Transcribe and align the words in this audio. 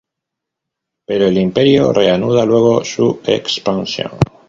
Pero 1.05 1.27
el 1.27 1.37
Imperio 1.37 1.93
reanuda 1.93 2.43
luego 2.43 2.83
su 2.83 3.19
expansión. 3.23 4.09